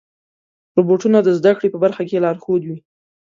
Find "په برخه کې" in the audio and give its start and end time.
1.71-2.23